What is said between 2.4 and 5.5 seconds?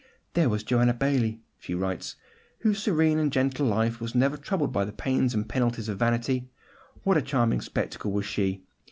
"whose serene and gentle life was never troubled by the pains and